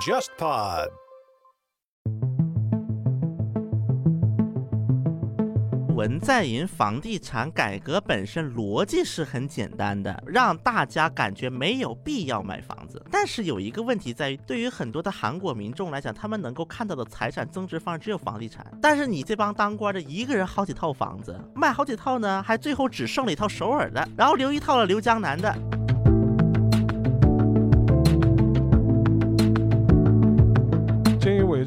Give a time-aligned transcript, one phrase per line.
[0.00, 0.88] JustPod。
[5.94, 13.04] 文在寅房地产改革本身逻辑是很简单的，让大家感觉没有必要买房子。
[13.10, 18.66] 但是有一个问题在于，对于很多的韩国民众来讲，他们能够看到的财产增值方式只有房地产。
[18.80, 25.54] 但是你这帮当官的，一个人好几套房子，卖好几套呢，还最后只剩了一套首尔的，然后留一套了留江南的。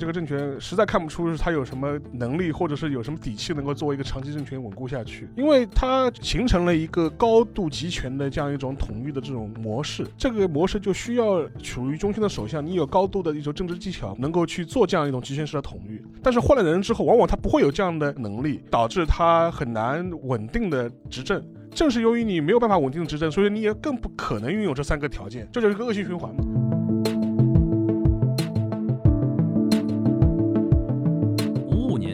[0.03, 10.05] 这个政权实在看不出是他有什么能力，或者是有什么底气能够作为一个长期政权稳固下去，因为它形成了一个高度集权的这样一种统御的这种模式。
[10.17, 16.03] 这个模式就需要处于中心的首相，你有高度的一种政治技巧，能够去做这样一种集权式的统御。
[16.21, 21.41] 但是换了人之后，往往他不会有这样的能力，导致他很难稳定的执政。
[21.71, 26.72] 正是由于你没有办法稳定的执政，所以你也更不可能拥有这三个条件，这就是一个恶性循环嘛。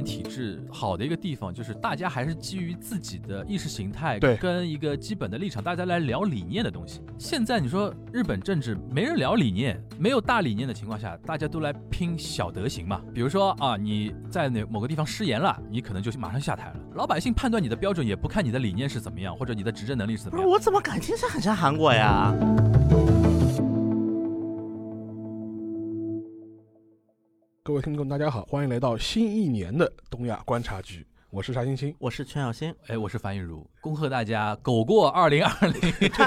[0.03, 7.02] 体制好的一个地方就是大家还是基于自己的意识形态对跟一个基本的立场，大家来聊理念的东西。
[7.17, 13.02] 现在你说日本政治没人聊理念，没有大理念的情况下，大家都来拼小德行嘛。
[13.14, 16.75] 比如说啊，你在哪某个地方失言了，你可能就马上下台了。
[16.95, 20.52] 老百姓判断你的标准也不看你的理念是怎么样，或者你的执政能力是怎不是么样。
[20.52, 22.33] 我怎么感觉这很像韩国呀？
[27.69, 31.93] 各位听众，大家好，欢迎来到新一年的东亚观察局，我是沙星星。
[31.99, 35.79] 我是全小新，哎，我是樊玉茹，恭贺大家狗过 二零二零，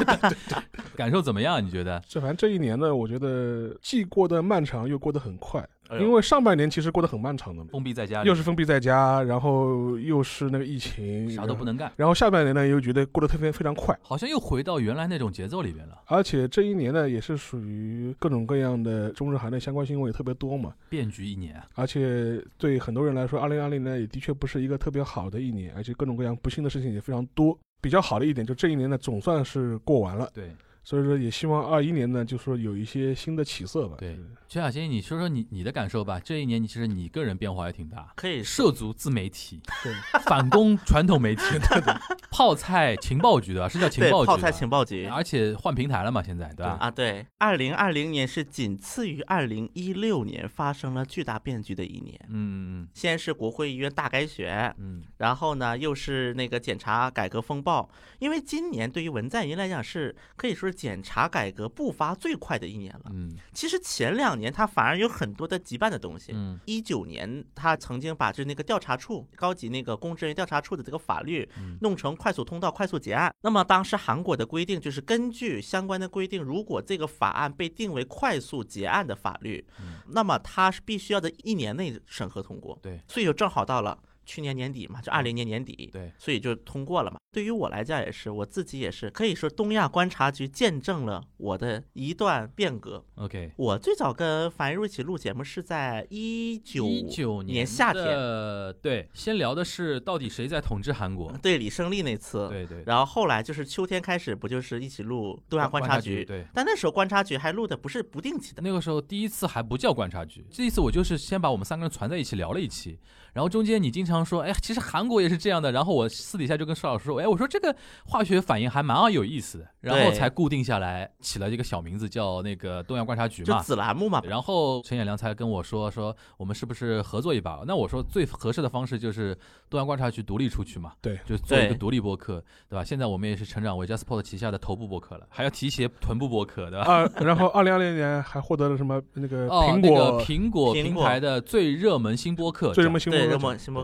[0.95, 1.61] 感受怎么样？
[1.61, 2.01] 你觉得？
[2.07, 5.69] 这反正这一年呢，我觉得既过得漫长，又过得很快。
[5.89, 6.03] 哎呦。
[6.03, 7.63] 因为上半年其实过得很漫长的。
[7.63, 16.01] 嘛，封闭在家里，又是封闭在家，然后又是那个疫情，啥都不能干，然后下半年呢，又觉得过得特别非常快，好像又回到原来那种节奏里边了。
[16.07, 20.73] 而且这一年呢，也是属于各种各样的中日韩的相关新闻也特别多嘛。
[20.89, 27.59] 变局一年啊，而且对很多人来说，二零二零年也的确不是一个特别好的一年，而且各种各样不幸的事情也非常多。
[27.81, 30.53] 比较好的一点，就这一年呢，总算是过完了，对
[30.85, 33.97] 所以说也希望二一年呢，就说有一些新的起色吧。
[33.99, 36.21] 对就是全小新，你说说你你的感受吧。
[36.21, 39.93] 这一年你其实你个人变化也挺大，可以涉足自媒体，对，
[40.25, 41.43] 反攻传统媒体，
[42.31, 43.69] 泡菜情报局对吧？
[43.69, 46.77] 是叫情报局，泡菜情报局而且换平台了嘛，现在对吧？
[46.81, 52.21] 啊，对，二零二零年是仅次于二零一六年发生了巨大变局的一年。
[52.29, 57.89] 嗯先是国会议院大改选，嗯然后呢又是那个检察改革风暴。
[58.19, 63.11] 因为今年对于文在寅来讲是可以说是检察改革步伐最快的一年了。
[63.11, 66.33] 嗯其实前两年他反而有很多的羁绊的东西。
[66.35, 73.35] 嗯一九年，他曾经把这那个调查处高级那个公职人员调查处的这个法律嗯弄成快速通道、快速结案。
[73.43, 82.79] 那么当时韩国的规定就是根据相关的规定，如果这个法案被定为快速结案的法律，嗯那么它是必须要在一年内审核通过。
[82.83, 83.99] 对所以就正好到了。
[84.25, 87.19] 去年年底嘛，就二零年年底，对所以就通过了嘛。
[87.33, 93.03] 对于我来讲也是，我自己也是，可以说东亚观察局见证了我的一段变革。
[93.15, 93.53] ，OK。
[93.57, 101.33] 我最早跟樊一茹一起录节目是在一九一九年夏天，的对，先聊的是到底谁在统治韩国？
[101.43, 106.23] 对李胜利那次，对对，然后后来就是秋天开始，不就是一起录东亚观察局？
[106.27, 106.45] 对。
[106.53, 112.99] 但那时候观察局还录的不是不定期的，那个时候第一次还不叫观察局，这一次我就是先把我们三个人攒在一起聊了一期，
[113.33, 117.75] 然后中间你经常说，哎，其实韩国也是这样的，然后我私底下就跟邵老师说，哎，我说这个
[118.07, 123.61] 化学反应还蛮有意思的，然后才固定下来，起了一个小名字叫那个东亚观察局嘛。
[123.61, 124.21] 子栏目嘛。
[124.25, 127.63] 然后陈彦良才跟我说说我们是不是合作一把？
[127.67, 129.37] 那我说最合适的方式就是
[129.71, 132.85] 东亚观察局独立出去嘛，对就做一个独立播客，对吧？
[132.85, 136.93] 现在我们也是成长为 JustPod 旗下的头部播客了，还要提携臀部播客，对吧？
[136.93, 143.11] 啊，然后二零二零年还获得了什么那个哦，苹那个果苹果平台的最热门新播客奖，最热门新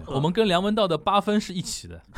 [0.07, 2.01] 我们跟梁文道的八分是一起的。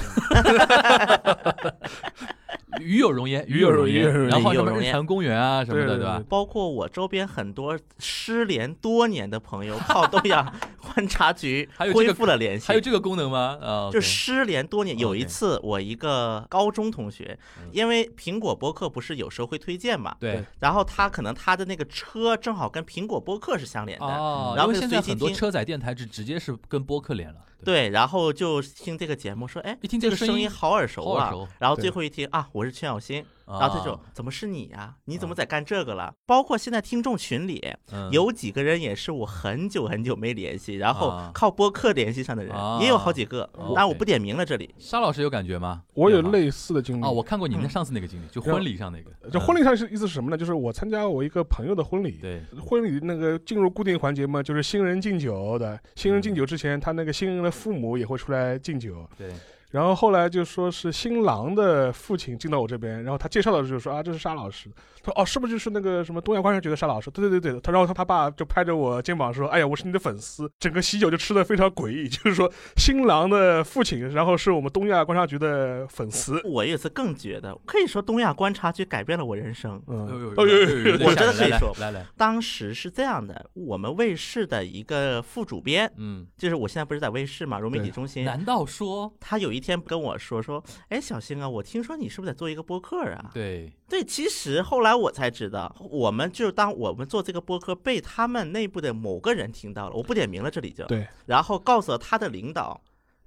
[2.81, 3.97] 与有容焉，与有容焉。
[3.97, 6.23] 与有荣焉然后什么与有荣焉日坛公园啊什么的，对对吧？
[6.29, 10.53] 包括我周边很多失联多年的朋友，靠东亚
[10.95, 12.67] 观察局恢复了联系。
[12.67, 13.59] 还有这个功能吗？
[13.61, 27.37] 啊，就失联多年，有一次我一个高中同学嗯，因为苹果播客不是有时候会推荐嘛，对然后他可能他的那个车正好跟苹果播客是相连的，哦，然后现在很多车载电台是直接是跟播客连了。
[27.65, 33.25] 对，然后就听这个节目说，哎，一听这个声音音好耳熟啊熟，然后最后一听啊，我是陈小新，
[33.59, 36.13] 然后他就啊怎么是你呀、你怎么在干这个了？
[36.27, 44.75] 包括现在听众群里嗯有几个人也是我很久很久没联系，然后啊靠播客联系上的人啊也有好几个，哦当然我不点名了这里。
[44.79, 45.83] 沙老师有感觉吗？
[45.95, 50.37] 我有类似的经历啊，我看过你那嗯上次那个经历，就婚礼上那个，就婚礼上是意思是什么呢？
[50.37, 55.79] 就是我参加我一个朋友的婚礼，对，婚礼那个进入固定环节嘛，就是新人敬酒的。
[55.95, 59.09] 新人敬酒之前，他那个新人的父母也会出来敬酒。
[59.17, 59.31] 对，
[59.71, 64.69] 然后后来就说是新郎的父亲进到我这边，然后他介绍的时候说啊，这是沙老师。
[65.03, 67.11] 他说哦，是不是就是那个什么东亚观察局的沙老师？
[67.11, 67.61] 对对对对。
[67.61, 70.51] 他然后他他爸就拍着我肩膀说，哎呀，我是你的粉丝。
[70.59, 76.41] 整个喜酒就吃的非常诡异，就是说新郎的父亲，然后是我们东亚观察局的粉丝。
[76.45, 79.81] 我有一次更觉得，可以说东亚观察局改变了我人生。
[79.87, 88.25] 嗯，哎呦哦呦呦呦我真的可以来说来来，当时是这样的，我们卫视的一个副主编，嗯，就是我现在不是在卫视嘛，融媒体中心。
[88.25, 93.31] 难道说他有一天跟我说说，哎，小新啊，我听说你是不是在做一个播客啊？
[93.35, 100.85] 对，对，其实后来我才知道，我们就当我们做这个播客被他们内部的某个人听到了，我不点名了，这里就。
[100.87, 102.81] 对，然后告诉了他的领导，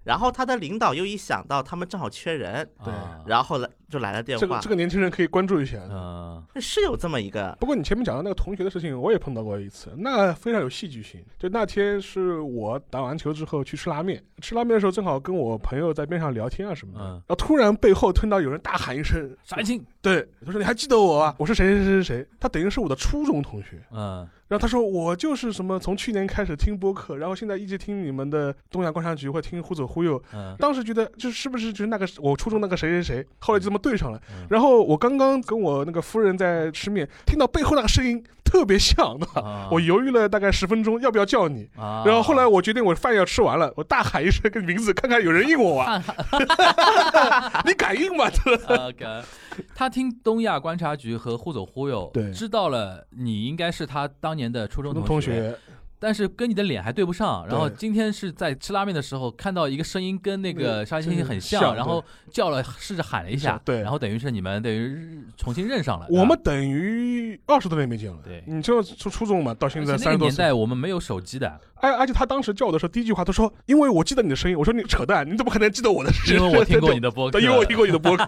[0.04, 2.94] 然后他的领导又一想到他们正好缺人，对。
[2.94, 4.42] 啊然后来就来了电话。
[4.42, 5.78] 这个这，个年轻人可以关注一下。
[5.90, 6.44] 嗯。
[6.60, 11.24] 是有这么一个，不过你前面讲的那个同学的事情，我也碰到过一次，那非常有戏剧性。
[11.40, 17.12] 就那天是我打完球之后去吃拉面，吃拉面的时候正好跟我朋友在边上聊天啊什么的，嗯。
[17.12, 21.34] 然后突然背后听到有人大喊一声杀一清，对，他说你还记得我啊？
[21.40, 23.82] 我是谁谁谁谁谁，他等于是我的初中同学。
[23.92, 34.22] 嗯然后他说我就是什么从去年开始听播客，然后现在一直听你们的东亚观察局或听忽左忽右，嗯当时觉得就是是不是就是那个我初中那个谁谁谁，后来就这么对上了。
[34.30, 41.68] 嗯然后我刚刚跟我那个夫人在吃面，听到背后那个声音特别像的，啊我犹豫了大概十分钟，要不要叫你？
[41.76, 46.04] 啊然后后来我决定我饭要吃完了，我大喊一声个名字，看看有人应我吗！
[47.66, 48.26] 你敢应吗？
[48.70, 49.24] OK，
[49.76, 55.56] 他听东亚观察局和忽左忽右，对知道了你应该是他当年的初中同同学，
[56.00, 57.48] 但是跟你的脸还对不上。
[57.48, 66.06] 然后今天是在吃拉面的时候看到一个声音跟那个嗯沙欣欣很像像，然后叫了试着喊了一下，对然后等于是你们等于重新认上了。
[66.10, 68.20] 我们等于二十多年没见了。
[68.24, 70.36] 对你就初初中嘛，到现在三十多年。
[70.36, 78.24] 代我们没有手机的，而而且他当时叫我的时候，第一句话他说：“因为我记得你的声音。”我说：“你扯淡，你怎么可能记得我的声音？”因为我听过你的播客，因为我听过你的播客。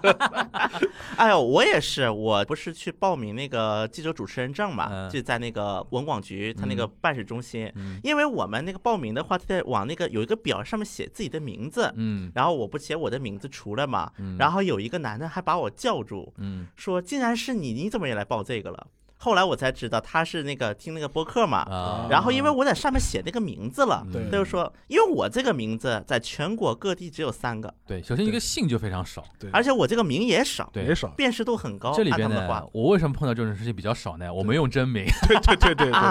[1.15, 18.87] 哎呦，我也是，我不是去报名那个记者主持人证嘛，嗯就在那个文广局他那个嗯办事中心，嗯因为我们那个报名的话，他在往那个有一个表上面写自己的名字，嗯然后我不写我的名字出来嘛，嗯，然后有一个男的还把我叫住，嗯说竟然是你，你怎么也来报这个了？
[19.17, 31.07] 后来我才知道他是那个听那个播客嘛，啊，然后因为我在上面写那个名字了，他就说，因为我这个名字在全国各地只有三个，对，首先一个姓就非常少，对，而且我这个名也少，对也少。
[31.09, 31.93] 辨识度很高。
[31.93, 34.31] 这里边的话，，我为什么碰到这种事情比较少呢？
[34.31, 36.01] 我没用真名，对对对对对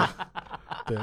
[0.87, 0.97] 对，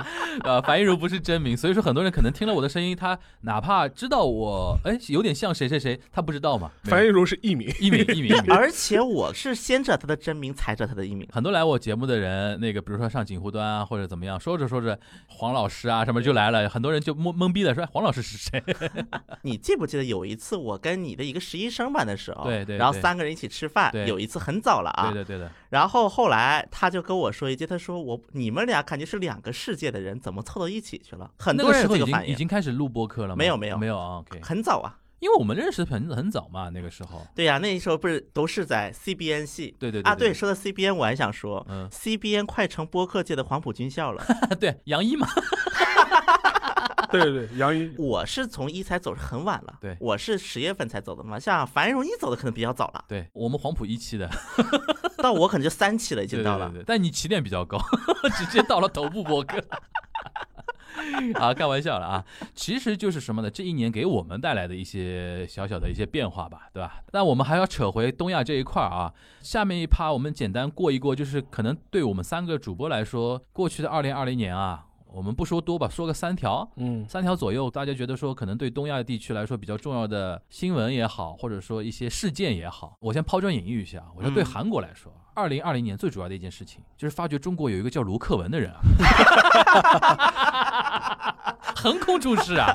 [0.45, 6.71] 呃，樊一茹不是真名，所以说很多人可能听了我的声音，他哪怕知道我，哎，有点像谁谁谁，他不知道嘛。
[6.85, 7.73] 樊一茹是艺名。
[7.81, 8.45] 艺名艺名一名。
[8.53, 11.27] 而且我是先知道他的真名，才知道他的艺名。
[11.33, 14.99] 很多来我节目的人，那个比如说上锦湖端啊，或者怎么样，说着说着，
[15.29, 18.63] 黄老师啊什么就来了，很多人就懵懵逼的说，哎黄老师是谁？
[19.43, 31.31] 你记不记得有一次我跟你的一个实习生班的时候，对对对然后三个人一起吃饭，对有一次很早了啊，对的对的，然后后来他就跟我说一句，他说我你们俩肯定是两个世界的人，怎么凑到一起去了？
[31.39, 33.37] 很多时候已经已有这个反应，经开始录播客了吗？
[33.37, 34.99] 没有没有没有啊很早啊。
[35.23, 39.73] 因为我们认识很很早嘛，那个时候，对呀、那时候不是都是在 CBN 系。
[39.79, 44.25] 对对啊，对对，，说到 CBN，我还想说嗯，，CBN 快成播客界的黄埔军校了。
[44.59, 45.29] 对杨一嘛，
[47.13, 47.95] 对对对，杨一。
[47.97, 51.39] 我是从一才走是很晚了，对我是十月份才走的嘛。
[51.39, 54.29] 像樊荣一走的可能比较早了，对我们黄埔一期的，
[55.23, 56.69] 到我可能就三期了，已对对经到了。
[56.71, 57.79] 对对，但你起点比较高，
[58.37, 59.63] 直接到了头部播客。
[61.35, 63.51] 啊，开玩笑了啊，其实就是什么呢？
[63.51, 67.03] 这一年给我们带来的一些小小的一些变化吧，对吧？
[67.11, 69.13] 但我们还要扯回东亚这一块儿啊。
[69.41, 84.03] 下面一趴我们简单过一过，就是可能对我们三个主播来说，过去的二零二零年啊，我们不说多吧，说个三条，嗯，三条左右，大家觉得说可能对东亚地区来说比较重要的新闻也好，或者说一些事件也好，我先抛砖引玉一下。
[84.17, 84.47] 我说对嗯。
[84.47, 88.81] 韩国来说，二零二零年最主要的一件事情就是发觉中国有一个叫卢克文的人啊，
[91.77, 92.73] 横空出世啊，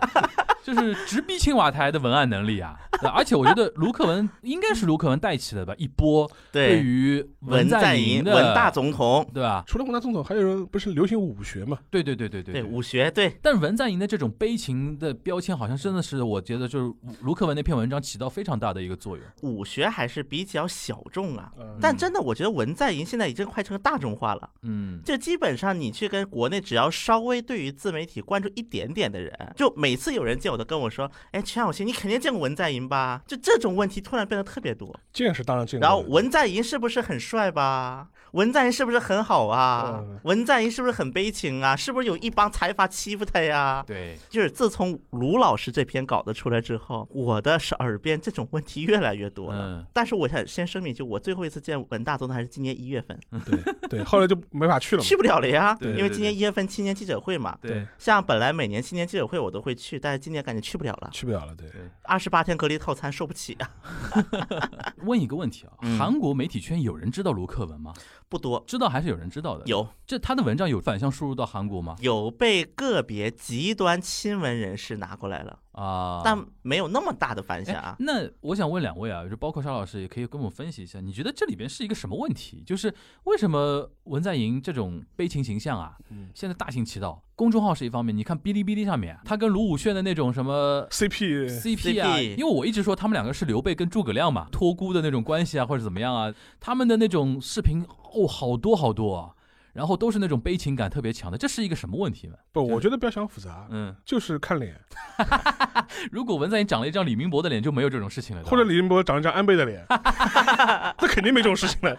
[0.68, 2.78] 就是直逼青瓦台的文案能力啊！
[3.16, 9.64] 而且我觉得卢克文应该是卢克文带起的吧，一波对对，于文在寅的文大总统，对吧？
[9.66, 11.78] 除了文大总统，还有人不是流行武学嘛？
[11.90, 19.26] 对对对对对对武学，对但是文在寅的这种悲情的标签，好像真的是我觉得就是卢克文那篇文章起到非常大的一个作用。
[19.44, 21.50] 武学还是比较小众啊。
[21.58, 24.50] 嗯但真的，我觉得文在寅现在已经快成大众化了。
[24.64, 34.98] 嗯，就基本上你去跟国内只要稍微对于自媒体关注一点点的人，就每次有人见跟我说：“哎，陈小希，你肯定见过文在寅吧？”就这种问题突然变得特别多。
[35.14, 35.80] 见识当然见。
[35.80, 38.10] 然后文在寅是不是很帅吧？
[38.32, 40.20] 文在寅是不是很好啊嗯？
[40.24, 41.76] 文在寅是不是很悲情啊？
[41.76, 43.84] 是不是有一帮财阀欺负他呀？
[43.86, 49.80] 对，就是自从卢老师这篇稿子出来之后，我的是耳边这种问题越来越多了。
[49.80, 55.18] 嗯，但是我想先声明，就我最后一次见文大总统还是今年一月份，对对，后来就没法去了去。
[55.18, 57.58] 不了了呀，对对因为今年一月份青年记者会嘛。
[57.62, 61.68] 对，像本来每年青年记者会我都会去，但是今年感觉去不了了，去不了了，对。
[62.04, 63.70] 二十八天隔离套餐受不起啊，
[65.06, 67.94] 问一个问题啊，嗯韩国媒体圈有人知道卢克文吗？
[68.30, 68.64] 不多。
[68.68, 71.96] 知道还是有人知道的？，有这他的文章有反向输入到韩国吗？
[72.00, 77.96] 有被个别极端亲文人士拿过来了，啊，但没有那么大的反哎响啊。
[78.00, 82.64] 那我想问两位啊，就包括沙老师，也可以跟我们分析一下，你觉得这里边是一个什么问题？
[82.66, 82.92] 就是
[83.26, 87.22] 为什么文在寅这种悲情形象啊，嗯现在大行其道？
[87.36, 99.36] 公众号是一方面，你看哔哩哔哩上面，他跟卢武铉的那种什么 CP CP 啊，因为我一直说他们两个是刘备跟诸葛亮嘛，托孤的那种关系啊，或者怎么样啊，他们的那种视频哦，好多好多啊，
[99.78, 102.34] 然后都是那种悲情感特别强的，这是一个什么问题呢？
[102.52, 104.76] 不，我觉得不要想复杂，嗯，就是看脸，
[106.12, 109.86] 如果文在寅长了一张李明博的脸，就没有这种事情了，或者李明博长一张安倍的脸，
[111.00, 111.96] 那肯定没这种事情了。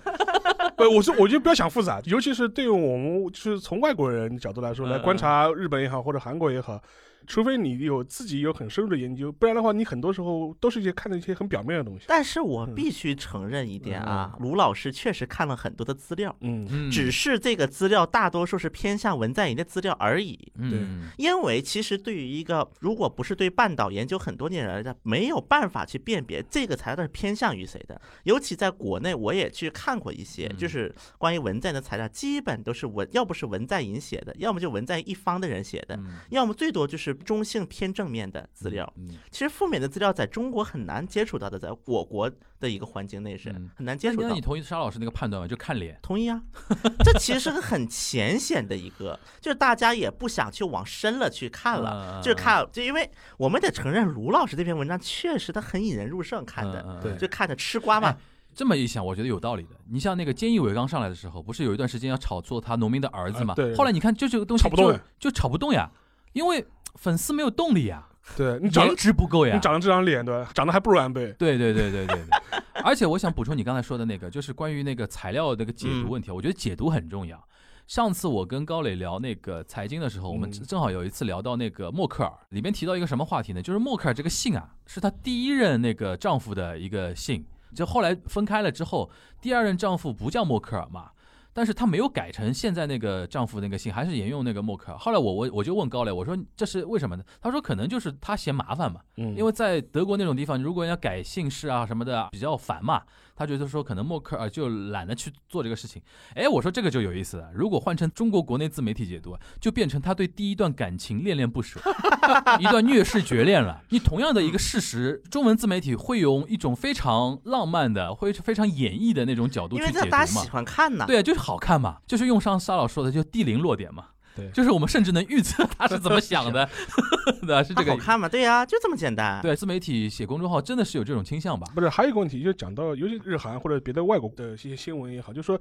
[0.76, 6.82] 不，我说，我就不要想复杂，尤其是对于我们就是从外国人角度来说，嗯来观察日本也好，或者韩国也好，
[7.28, 12.06] 除非你有自己有很深入的研究，不然的话，你很多时候都是一些看的一些很表面的东西。
[12.08, 20.38] 但是我必须承认一点啊，卢老师确实看了很多的资料，嗯，嗯，只是这个资料大多数是偏向文在寅的资料而已。
[20.56, 28.00] 嗯，因为其实对于一个如果不是对半岛研究很多年的人来讲，没有办法去辨别这个材料是偏向于谁的。
[28.24, 30.56] 尤其在国内，我也去看过一些，嗯。
[30.56, 36.16] 就是关于文在寅的材料，基本都是文，要不是文在寅写的，要么就文在寅一方的人写的，嗯。
[36.30, 38.90] 要么最多就是中性偏正面的资料。
[38.96, 44.40] 嗯其实负面的资料在中国很难接触到的，在我国的一个环境内是嗯很难接触到那你。
[44.40, 45.46] 同意沙老师那个判断吗？
[45.46, 45.98] 就看脸。
[46.02, 46.42] 同意啊，
[47.04, 58.16] 这其实是个很浅显的一个， 就是大家也不想去往深了去看了，嗯就是看，就因为我们得承认卢老师这篇文章确实他很引人入胜，看的，就看着吃瓜嘛哎。
[58.54, 59.76] 这么一想，我觉得有道理的。
[59.88, 63.54] 你像那个菅义伟刚上来的时候，不是有一段时间要炒作他农民的儿子嘛？
[63.76, 65.88] 后来你看，就这个东西就炒不动就炒不动呀，
[66.32, 69.60] 因为粉丝没有动力呀，对你长颜值不够呀你。
[69.60, 70.50] 长得这张脸，对吧？
[70.54, 71.34] 长得还不如安倍。
[71.38, 72.26] 对对对对对对。
[72.84, 77.42] 而且我想补充你刚才说的那个，就是关于那个材料那个解读问题，我觉得解读很重要。
[77.86, 83.62] 上次我跟高磊聊那个财经的时候，我们嗯正好有一次聊到那个默克尔，里面提到一个什么话题呢？
[83.62, 91.10] 就是默克尔这个姓啊，是她第一任那个丈夫的一个姓，就后来分开了之后，第二任丈夫不叫默克尔嘛，
[91.58, 94.98] 但是她没有改成现在那个丈夫那个姓，还是沿用那个默克尔。
[94.98, 97.24] 后来我我我就问高磊，我说这是为什么呢？
[97.40, 103.02] 他说可能就是他嫌麻烦嘛，嗯，因为在德国那种地方，如果要改姓氏啊什么的比较烦嘛，
[103.38, 106.02] 他觉得说可能默克尔就懒得去做这个事情。
[106.34, 107.48] 哎，我说这个就有意思了。
[107.54, 111.80] 如果换成中国国内自媒体解读，就变成他对第一段感情恋恋不舍，
[112.58, 113.80] 一段虐世绝恋了。
[113.90, 120.48] 你同样的一个事实，中文自媒体会用一种非常浪漫的、会非常演绎的那种角度去解读嘛为这大家喜？
[120.48, 121.06] 欢看呐。
[121.06, 124.06] 对啊，就是好看嘛，就是用上沙老说的，就地灵落点嘛。
[124.38, 126.68] 对就是我们甚至能预测他是怎么想的，
[127.42, 127.62] 对吧？
[127.62, 128.28] 是这个好看嘛？
[128.28, 129.42] 对呀、就这么简单。
[129.42, 131.66] 对，自媒体写公众号真的是有这种倾向吧？
[131.74, 135.60] 不是，还有一个问题，就讲到，尤其日韩或者别的外国的一些新闻也好，就说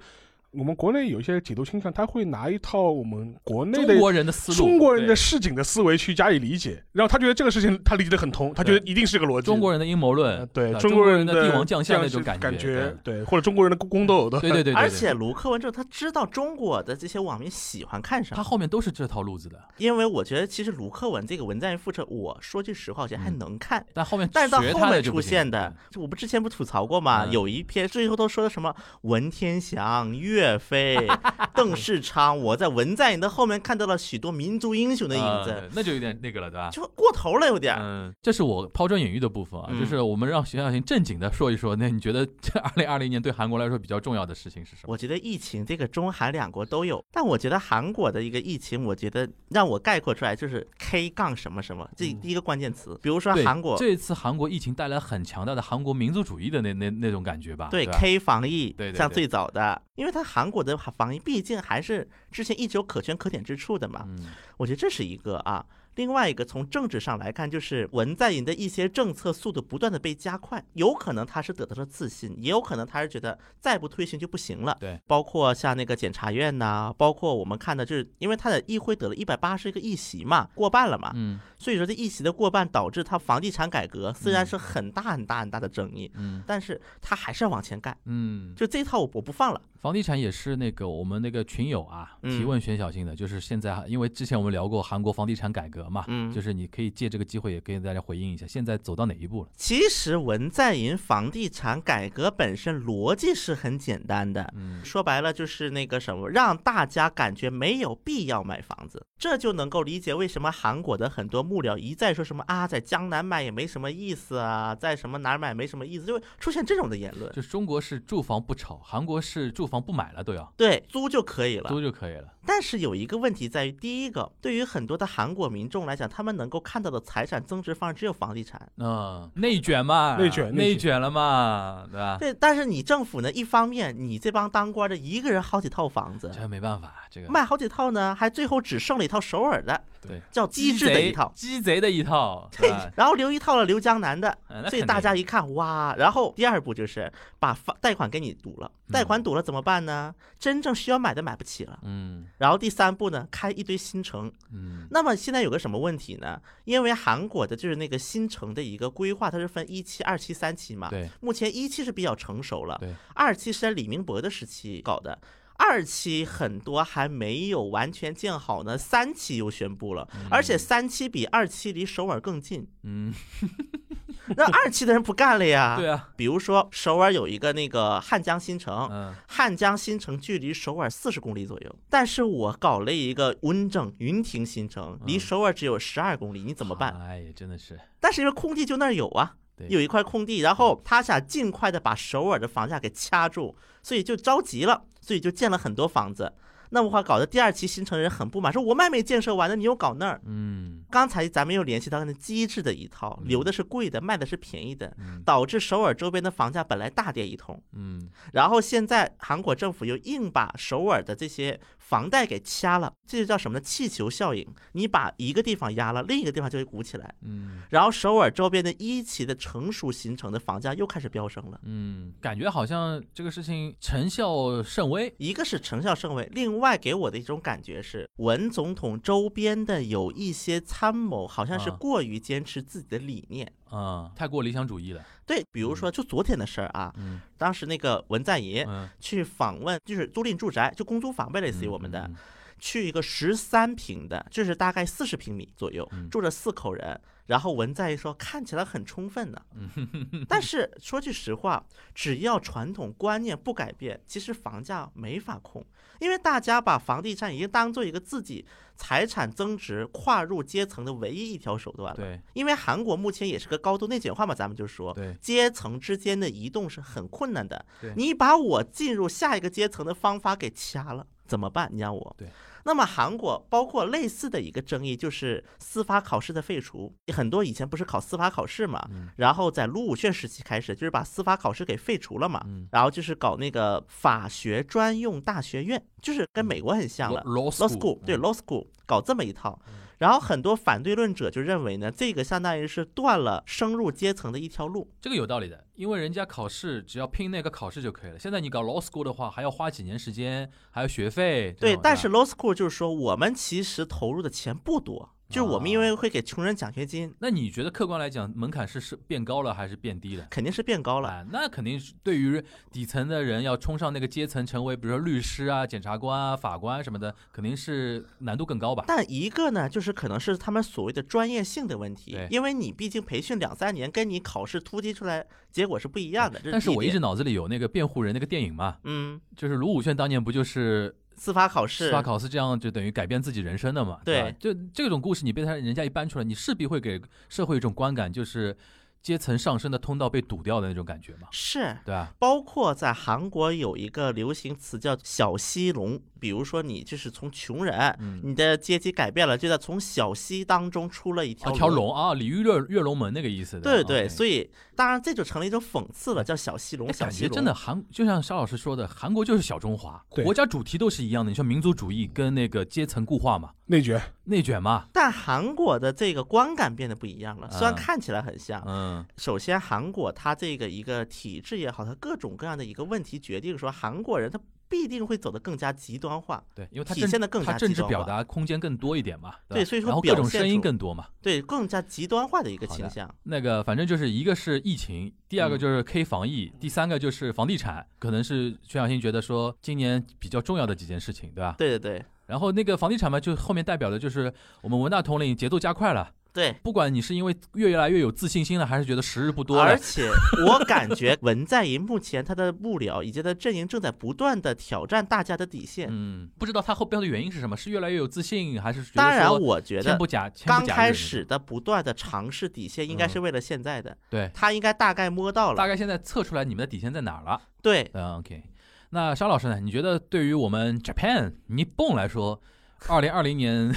[0.51, 9.45] 我们国内有一些解读倾向，他会拿一套我们国内的中国人的思路，中国人的市井的思维去加以理解，然后他觉得这个事情他理解的很通，他觉得一定是个逻辑。
[9.45, 14.75] 中国人的阴谋呃论，对中中国人的帝王将相那种感感觉，对，或者中国人的宫斗，对对对对对，对。
[14.81, 23.85] 而且卢克文之后，他知道中国的这些网民喜欢看什么，他后面都是这套路子的，因为我觉得其实卢克文这个文在寅复仇，我说句实话，我觉得还嗯能看。
[23.93, 27.25] 但后面但是到后面出现的，就我不之前不吐槽过吗？
[27.25, 27.31] 嗯。
[27.31, 31.07] 有一篇最后都说的什么文天祥、岳飞，
[31.55, 36.69] 邓世昌，我在文在寅的后面看到了许多民族英雄的影子，呃那就有点那个了，对吧？
[36.71, 37.75] 就过头了有点。
[37.79, 44.91] 嗯，这是我抛砖引玉的部分啊，嗯就是我们让徐小新正经的说一说，那你觉得 这二零二零年对韩国来说比较重要的事情是什么？
[44.91, 52.97] 我觉得疫情这个中韩两国都有，但我觉得韩国的一个疫情，我觉得让我概括出来就是 K 杠什么什么，这第一个关键词。
[53.01, 57.69] 比如说，韩国这一次韩国疫情带来很强大的韩国民族主义的那那那种感觉吧？
[57.71, 64.27] 对吧 K 防疫，对对对像最早的，因为它韩国的防疫毕竟还是之前一直有可圈可点之处的嘛，嗯。
[64.57, 65.65] 我觉得这是一个啊。
[65.95, 74.77] 另外一个从政治上来看，就是文在寅的一些政策速度不断的被加快，有可能他是得到了自信，也有可能他是觉得再不推行就不行了。
[74.79, 81.39] 对，包括像那个检察院呐、包括我们看的，就是因为他的议会得了一百八十个议席嘛，过半了嘛，嗯。
[81.57, 86.43] 所以说这议席的过半导致他房地产改革虽然是很大很大很大的争议，嗯。
[86.45, 87.97] 但是他还是要往前干。
[88.05, 99.49] 嗯，就这套我我不放了，房地产也是那个我们那个群友啊嗯提问选小新的，就是现在因为之前我们聊过韩国房地产改革嘛，嗯就是你可以借这个机会也跟大家回应一下，现在走到哪一步了？
[99.55, 117.31] 其实文在寅房地产改革本身逻辑是很简单的，嗯说白了就是那个什么，让大家感觉没有必要买房子，这就能够理解为什么韩国的很多幕僚一再说什么啊，在江南买也没什么意思啊，在什么哪儿买没什么意思，就会出现这种的言论。
[117.33, 121.69] 就中国是住房不炒，韩国是住房不买了都要对，租就可以了。
[121.69, 122.27] 租就可以了。
[122.45, 128.61] 但是有一个问题在于，第一个，对于很多的韩国民众来讲，他们能够看到的财产增值方式只有房地产。
[128.77, 132.17] 嗯，内卷嘛，内卷内卷内卷了嘛，对吧？
[132.17, 141.31] 对，但是你政府呢，一方面你这帮当官的一个人好几套房子，这没办法，这个卖好几套呢，还最后只剩了一套首尔的，对叫机智的一套。
[141.35, 142.69] 鸡贼的一套， 对？
[142.95, 144.37] 然后留一套了留江南的，
[144.69, 150.13] 所以大家一看哇，然后第二步就是把房贷款给你堵了，贷款堵了怎么办呢？
[150.39, 151.79] 真正需要买的买不起了。
[151.83, 154.31] 嗯然后第三步呢，开一堆新城。
[154.51, 156.39] 嗯那么现在有个什么问题呢？
[156.65, 160.89] 因为韩国的就是那个新城的一个规划，它是分一期、二期、三期嘛。
[160.89, 165.17] 对目前一期是比较成熟了，对，二期是在李明博的时期搞的。
[165.57, 173.13] 二期很多还没有完全建好呢，三期又宣布了，而且三期比二期离首尔更近，嗯，
[174.37, 175.75] 那二期的人不干了呀。
[175.77, 179.13] 对啊，比如说首尔有一个那个汉江新城，嗯。
[179.27, 185.19] 汉江新城距离首尔四十公里左右，但是我搞了一个温正云亭新城，离嗯。
[185.19, 186.95] 首尔只有十二公里，你怎么办？
[187.01, 196.33] 哎呀，真的是，但是因为空地就那儿有啊，对有一块空地，然后他想尽快的把首尔的房价给掐住，所以就着急了，所以就建了很多房子。
[196.69, 200.19] 那么话搞得第二期新城人很不满，说我们还没建设完呢，你又搞那儿。
[200.25, 200.83] 嗯。
[200.91, 203.27] 刚才咱们又联系到那机智的一套，嗯。
[203.29, 205.23] 留的是贵的，卖的是便宜的，嗯。
[205.23, 208.09] 导致首尔周边的房价本来大跌一通，嗯。
[208.33, 211.57] 然后现在韩国政府又硬把首尔的这些
[211.87, 213.61] 房贷给掐了，这就叫什么呢？
[213.61, 214.45] 气球效应。
[214.73, 221.57] 你把一个地方压了，另一个地方就会鼓起来，嗯然后首尔周边的一期的成熟形成的房价又开始飙升了。
[221.63, 225.13] 嗯，感觉好像这个事情成效甚微。
[225.17, 233.53] 一个是成效甚微，另外给我的一种感觉是，文总统周边的有一些参谋好像是啊过于坚持自己的理念。
[233.71, 235.03] 嗯，太过理想主义了。
[235.25, 237.21] 对，比如说就昨天的事儿啊，嗯。
[237.37, 242.15] 当时那个文在寅嗯，去访问，就是租赁住宅，就公租房呗，类似于我们的，嗯
[242.59, 246.09] 去一个十三平的，就是大概四十平米左右，嗯。
[246.09, 246.99] 住着四口人。
[247.27, 249.41] 然后文在寅说看起来很充分呢，
[250.29, 251.61] 但是说句实话，
[251.93, 255.61] 只要传统观念不改变，其实房价没法控，
[255.99, 261.95] 因为大家把房地产已经当做一个自己财产增值、跨入阶层的唯一一条手段了。
[261.95, 267.93] 对因为韩国目前也是个高度内卷化嘛，咱们就说，对阶层之间的移动是很困难的对。
[267.95, 271.69] 你把我进入下一个阶层的方法给掐了，怎么办？
[271.71, 272.27] 你让我对。
[272.67, 279.07] 那么韩国包括类似的一个争议就是司法考试的废除，很多以前不是考司法考试嘛，嗯。
[279.15, 282.67] 然后在卢武铉时期开始就是把司法考试给废除了嘛，嗯。
[282.73, 287.23] 然后就是搞那个法学专用大学院，就是跟美国很像了。
[287.23, 288.19] ，law school 对嗯。
[288.19, 289.57] law school 搞这么一套，
[289.97, 294.91] 然后很多反对论者就认为呢，这个相当于是断了升入阶层的一条路。
[295.01, 298.19] 这个有道理的，因为人家考试只要拼那个考试就可以了。
[298.19, 301.55] 现在你搞 law school 的话，还要花几年时间，还有学费。
[301.59, 310.25] 对，但是吧 law school 就是说我们其实投入的钱不多，就是我们因为会给穷人奖学金，那你觉得客观来讲，门槛是是变高了还是变低了？
[310.29, 311.09] 肯定是变高了。
[311.09, 318.85] 啊，那肯定是对于底层的人要冲上那个阶层，成为比如说律师啊、检察官啊、法官什么的，肯定是难度更高吧？
[318.87, 326.39] 但一个呢，就是可能是他们所谓的专业性的问题，因为你毕竟培训两三年，跟你考试突击出来结果是不一样的。
[326.39, 333.99] 这但是我一直脑子里有那个辩护人那个电影嘛，嗯，就是卢武铉当年不就是司法考试，司法考试这样就等于改变自己人生的嘛？
[334.05, 338.55] 对吧就这种故事，你被他人家一搬出来，你势必会给社会一种观感，就是
[339.01, 341.77] 阶层上升的通道被堵掉的那种感觉嘛，是。
[341.85, 342.13] 对吧？
[342.19, 353.61] 包括在韩国有一个流行词叫“小西龙”，比如说你就是从穷人，嗯你的阶级改变了，就在从小溪当中出了一条啊，条龙啊，鲤鱼跃跃龙门那个意思的。
[353.61, 357.29] 对对，所以以当然这就成了一种讽刺了，叫小西龙，小西龙。
[357.29, 361.31] 感觉真的韩，就像沙老师说的，韩国就是小中华，对国家主题都是一样的。
[361.31, 368.63] 你说民族主义跟那个阶层固化嘛，内卷，内卷嘛，但韩国的这个观感变得不一样了，虽然啊看起来很像。
[368.67, 376.43] 嗯首先，韩国它这个一个体制也好，它各种各样的一个问题，决定说韩国人他必定会走得更加极端化。
[376.55, 381.07] 对，因为他政体现的更他政治表加极端化达空间更多一点嘛，吧对所以说然后各种声音更多嘛。
[381.21, 383.13] 对，更加极端化的一个倾向。
[383.23, 391.55] 那个反正就是一个是疫情，第二个嗯就是 K 防疫，第三个就是房地产，可能是全小新觉得说今年比较重要的几件事情，对吧？
[391.57, 396.53] 对对对然后那个房地产嘛，就后面代表的就是我们文大统领节奏加快了，对。
[396.61, 400.07] 不管你是因为越来越有自信心了，还是觉得时日不多了而，且
[400.45, 405.87] 我感觉文在寅目前他的幕僚以及他的阵营正在不断的挑战大家的底线。
[405.89, 413.97] 嗯，不知道他后背后的原因是什么，是越来越有自信，还是觉得当然，我觉得不假，刚开始的不断的尝试底线，应该是为了现在的。
[414.09, 415.57] 对，他应该大概摸到了。
[415.57, 417.41] 大概现在测出来你们的底线在哪儿了。
[417.63, 418.43] 对，嗯，OK。
[418.91, 419.59] 那沙老师呢？
[419.59, 422.39] 你觉得对于我们 Japan 日本来说，
[422.87, 423.73] 二零二零年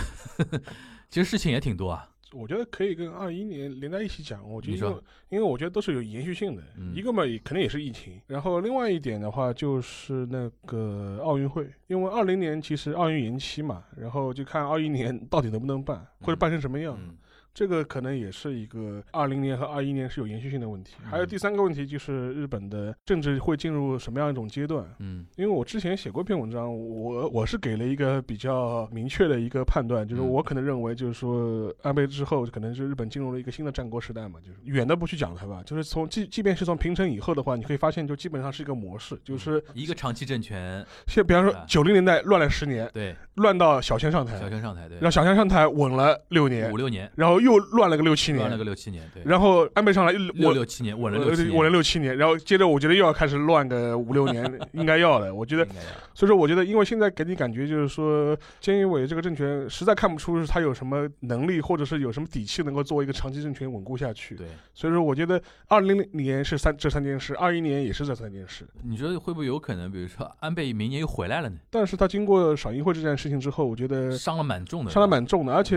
[1.10, 2.09] 其实事情也挺多啊。
[2.32, 4.48] 我觉得可以跟二一年连在一起讲。
[4.48, 16.96] 我觉得因为因为我觉得都是有延续性的，嗯一个嘛也肯定也是疫情，然后另外一点的话就是那个奥运会，因为二零年其实奥运延期嘛，然后就看二一年到底能不能办，或者办成什么样。
[17.00, 17.16] 嗯
[17.52, 20.94] 这个可能也是一个二零年和二一年是有延续性的问题。
[21.04, 21.28] 还有嗯。
[21.28, 24.84] 第三个问题就是日本的政治会进入什么样一种阶段？
[24.98, 25.26] 嗯。
[25.36, 30.28] 因为我之前写过一篇文章，我我是给了一个比较明确的一个判断，就是嗯。
[30.28, 44.98] 我可能认为，就是说安倍之后，可能是日本进入了一个新的战国时代嘛，就是远的不去讲它吧，就是从即即便是从平成以后的话，你可以发现，就基本上是一个模式，就是一个长期政权，现比方说啊九零年代乱了十年，对，乱到小泉上台，小泉上台，对。
[45.00, 46.70] 让，小泉上台稳了六年。
[46.70, 48.38] 五，六年，然后又乱了个六七年。
[48.38, 55.66] 乱了年，个六七年，对，然后安倍上来又稳六六七年，稳了六七年，稳了六七年，然后接着我觉得又要开始乱个五六年，应该要的，我觉得。
[56.12, 64.35] 所以说，我觉得，因为现在给你感觉就是说，菅义伟这个政权实在看不出是他有什么能力，或者是有什么底气能够作为一个长期政权稳固下去。
[64.35, 64.46] 对。
[64.74, 68.66] 所以说，我觉得二零年是三这三件事，二一年也是这三件事。
[68.83, 71.57] 你觉得会不会有可能，比如说安倍明年又回来了呢？
[71.70, 75.76] 但是他经过赏樱会这件事情之后，我觉得伤了蛮重的，伤了蛮重的，而且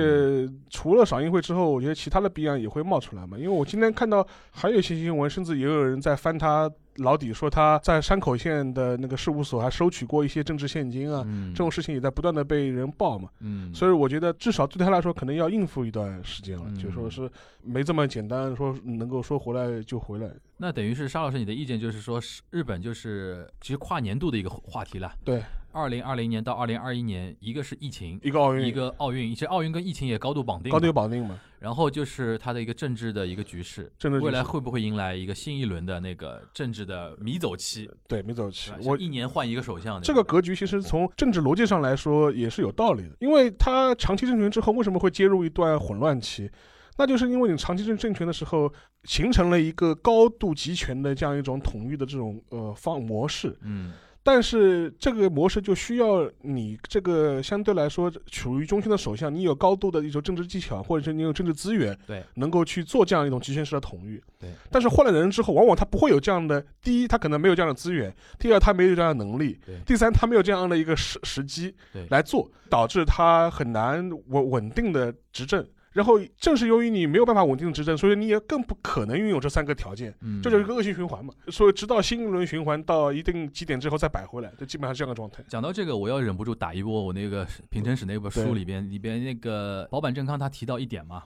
[0.70, 3.38] 除了赏樱会之后，我觉得其他的弊案也会冒出来嘛。
[3.38, 13.30] 因为我今天看到还有一些新闻，甚至也有人在翻他老底，说他在山口县的那个事务所还收取过一些政治现金啊，嗯，这种事情也在不断的被人报嘛。
[13.40, 17.30] 嗯，所以我觉得至少对他来说，可能要应付一段时间了，嗯就说是
[17.64, 20.30] 没这么简单，说能够说回来就回来。
[20.58, 25.12] 那等于是沙老师，你的意见就是说，是日本就是其实跨年度的一个话题了。
[25.24, 25.42] 对，
[25.74, 34.26] 二零二零年到二零二一年，一个是疫情，一个奥运，一个奥运，其实奥运跟疫情也高度绑定，高度有绑定嘛，然后就是它的一个政治的一个局势，政治局势。
[34.26, 37.90] 未来会不会迎来一个新一轮的那个政治的迷走期？
[38.08, 38.72] 对迷走期。
[38.84, 46.50] 我一年换一个首相，这个格局其实从政治逻辑上来说也是有道理的，因为他长期政权之后为什么会接入一段混乱期？
[46.96, 48.72] 那就是因为你长期政政权的时候，
[49.06, 53.94] 形成了一个高度集权的这样一种统一的这种呃方模式，嗯
[54.26, 64.24] 但是这个模式就需要你这个相对来说处于中心的首相，你有高度的一种政治技巧，或者是你有政治资源，对，能够去做这样一种集权式的统御。
[64.40, 64.50] 对。
[64.72, 68.10] 但是换了人之后，往往他不会有这样的：第一，他可能没有这样的资源；
[68.40, 75.68] 第二，他没有这样的能力；对第三，他没有这样的一个时时机对来做，导致他很难稳稳定的执政。
[75.94, 80.14] 然后正是由于你没有办法稳定的执政，所以你也更不可能拥有这三个条件。
[80.22, 81.34] 嗯，这就是一个恶性循环嘛。
[81.50, 85.44] 所以直到新一轮循环到一定基点之后再摆回来，就基本上是这样的状态。
[85.48, 91.24] 讲到这个，我要忍不住打一波我那个平成史那本书里边，里边那个保坂正康他提到一点嘛，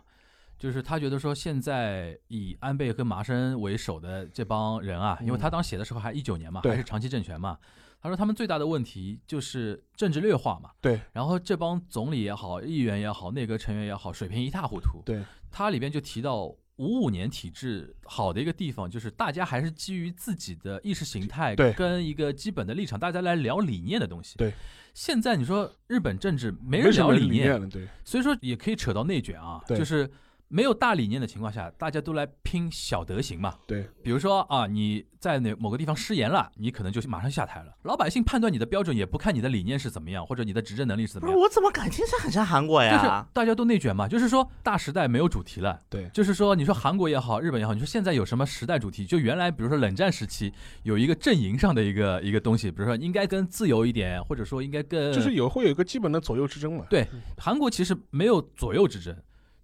[0.60, 7.58] 就是他觉得说现在以安倍跟麻生为首的这帮人啊，因为嗯他当写的时候还一九年嘛，还是长期政权嘛，
[8.02, 16.56] 他说他们最大的问题就是政治劣化嘛，对，然后这帮总理也好，议员也好，内阁成员也好，水平一塌糊涂，对，他里边就提到。
[16.78, 24.38] 五五年体制好的一个地方，就是大家还是基于自己的意识形态对跟一个基本的立场，大家来聊理念的东西。
[24.38, 24.54] 对，
[24.94, 30.08] 现在你说日本政治没没人聊理念，了，对所以说也可以扯到内卷啊，对就是
[30.50, 33.56] 没有大理念的情况下，大家都来拼小德行嘛。
[33.66, 37.76] 对，比如说啊，你在哪某个地方失言了，你可能就马上下台了。
[37.84, 43.26] 老百姓判断你的标准也不看你的理念是怎么样，或者你的执政能力是怎么样，不是我怎么感觉这很像韩国呀就是？
[43.34, 44.08] 大家都内卷嘛。
[44.08, 45.80] 就是说大时代没有主题了。
[45.90, 49.06] 对，就是说，你说韩国也好，日本也好，你说现在有什么时代主题？
[49.06, 56.86] 就原来比如说冷战时期有一个阵营上的一个一个东西，比如说应该更自由一点，或者说应该更就是有会有一个基本的左右之争嘛。
[56.90, 57.06] 对
[57.38, 59.16] 韩国其实没有左右之争，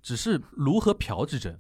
[0.04, 1.56] 只是卢和朴之争，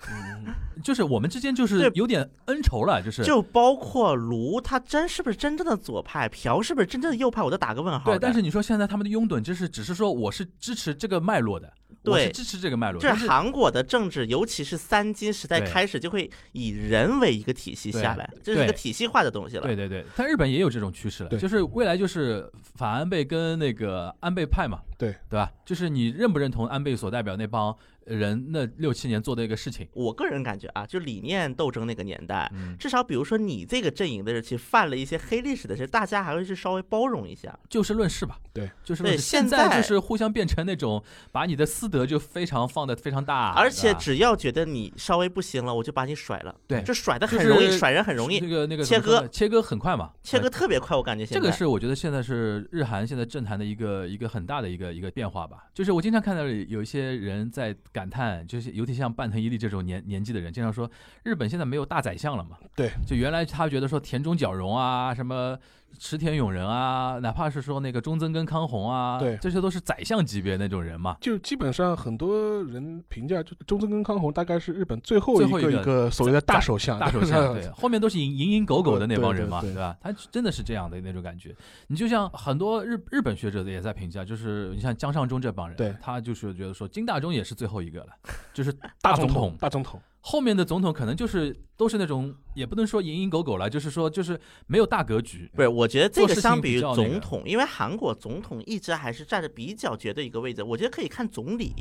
[0.83, 6.27] 就是我们之间就是有点恩仇了，就是就包括卢，他真是不是真正的左派？
[6.27, 7.41] 朴是不是真正的右派？
[7.41, 8.11] 我都打个问号。
[8.11, 8.19] 对。
[8.19, 11.71] 但是你说现在他们的拥趸，就是只是说我是支持这个脉络的，
[12.03, 19.61] 我是对支持这个脉络，这韩国的政治，尤其是三金时代开始，就会以人为一个体系下来，这是一个体系化的东西了。
[19.61, 25.49] 对对对，但日本也有这种趋势了，就是未来就是反安倍跟那个安倍派嘛，对对吧？
[25.65, 27.73] 就是你认不认同安倍所代表那帮
[28.05, 29.87] 人那六七年做的一个事情？
[29.93, 37.57] 我个人感觉啊，就理念斗争那个年代，嗯，至少比如说你这个阵营的人去犯了一些黑历史的事，大家还会去稍微包容一下。
[37.69, 38.39] 就事论事吧。
[38.53, 39.21] 对，就是论事。
[39.21, 46.55] 现现在就是互相变成那种把你的私德就非常放的非常大，而且只要觉得你稍微不行了，我就把你甩了。
[46.67, 50.95] 对这甩的很容易，是甩人很容易那，个那个切割切割很快嘛，切割呃特别快。
[50.95, 55.65] 我感觉现在这个是我觉得现在是日韩现在政坛的一个一个很大的一个一个变化吧。
[55.73, 60.89] 就是我经常看到有一些人在感叹，就是尤其像半藤一力这种年年纪的人，经常说
[61.23, 62.57] 日本现在没有大宰相了嘛。
[62.75, 65.57] 对，就原来他觉得说田中角荣啊，什么
[65.97, 71.17] 池田勇人啊，哪怕是说那个中曾根康弘啊，对这些都是宰相级别那种人嘛。
[71.21, 79.95] 就基本上很多人评价，就中曾根康弘大概是日本最后一个一个所谓的大首相，大首相，对， 后面都是蝇营营狗苟的那帮人嘛，对吧？
[80.01, 81.55] 他真的是这样的那种感觉。
[81.87, 88.07] 你就像很多日日本学者也在评价，就是你像江上中这帮人，对他就是觉得说金大中也是最后一个了，
[88.53, 95.51] 就是大总总统，大总统，后面的总统可能就是都是那种也不能说蝇营狗苟了，就是说就是没有大格局。
[95.53, 101.73] 不是，我觉得这个相比于总统，因为韩国总统一直还是占着比较绝对一个位置，我觉得可以看总理。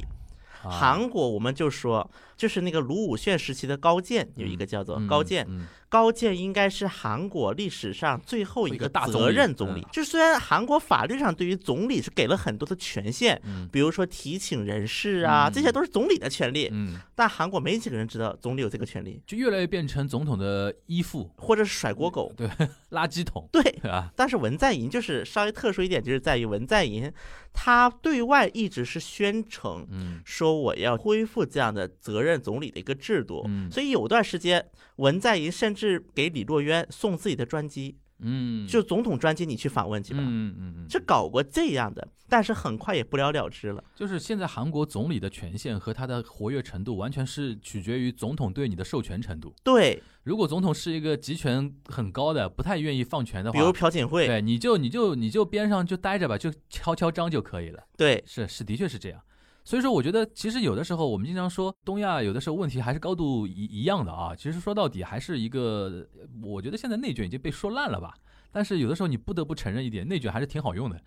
[0.64, 9.82] 啊韩国我们就说，就是那个卢武铉时期的高渐，有一个叫做嗯高渐，嗯高健应该是韩国历史上最后一一个大责任总理。
[9.82, 9.88] 嗯。
[9.92, 13.68] 就虽然韩国法律上对于总理是给了很多的权限，嗯。
[13.70, 15.52] 比如说提请人事啊，嗯。
[15.52, 22.32] 这些都是总理的权利，嗯，但韩国没几个人知道总理有这个权利，就越来越变成总统的依附、或者是甩锅狗。
[22.34, 22.48] 对
[22.92, 24.10] 垃圾桶，对，啊？
[24.16, 27.12] 但是文在寅就是稍微特殊一点，就是在于文在寅
[27.52, 30.22] 他对外一直是宣称嗯。
[30.24, 33.70] 说我要恢复这样的责任总理的一个制度，嗯。
[33.70, 34.64] 所以有段时间
[34.96, 35.81] 文在寅甚至
[36.14, 43.82] 给李洛渊送自己的专机，嗯，就总统专机你去访问去吧，嗯嗯嗯，是搞过这样的，但是很快也不了了之了。
[43.94, 49.52] 就是现在韩国总理的权限和他的活跃程度，完全是取决于总统对你的授权程度。
[49.64, 57.82] 对，如果总统是一个集权很高的，不太愿意放权的话，比如朴槿惠，对，你就你就你就边上就待着吧，就敲敲章就可以了。
[57.96, 59.20] 对是是，的确是这样。
[59.64, 64.34] 所以说，我觉得其实有的时候我们经常说东亚有的时候问题还是高度一一样的啊。
[64.34, 66.06] 其实说到底还是一个，
[66.42, 68.14] 我觉得现在内卷已经被说烂了吧。
[68.54, 71.00] 但是有的时候你不得不承认一点，内卷还是挺好用的。